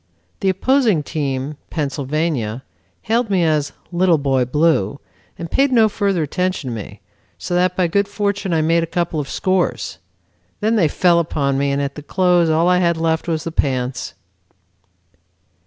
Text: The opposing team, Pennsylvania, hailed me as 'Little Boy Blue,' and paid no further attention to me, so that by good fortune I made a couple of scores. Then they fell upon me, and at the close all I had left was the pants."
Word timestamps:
The 0.39 0.49
opposing 0.49 1.03
team, 1.03 1.57
Pennsylvania, 1.69 2.63
hailed 3.03 3.29
me 3.29 3.43
as 3.43 3.71
'Little 3.91 4.17
Boy 4.17 4.45
Blue,' 4.45 4.99
and 5.37 5.51
paid 5.51 5.71
no 5.71 5.87
further 5.87 6.23
attention 6.23 6.71
to 6.71 6.75
me, 6.75 7.01
so 7.37 7.53
that 7.53 7.75
by 7.75 7.85
good 7.85 8.07
fortune 8.07 8.51
I 8.51 8.63
made 8.63 8.81
a 8.81 8.87
couple 8.87 9.19
of 9.19 9.29
scores. 9.29 9.99
Then 10.59 10.75
they 10.75 10.87
fell 10.87 11.19
upon 11.19 11.55
me, 11.59 11.69
and 11.71 11.79
at 11.79 11.93
the 11.93 12.01
close 12.01 12.49
all 12.49 12.67
I 12.67 12.79
had 12.79 12.97
left 12.97 13.27
was 13.27 13.43
the 13.43 13.51
pants." 13.51 14.15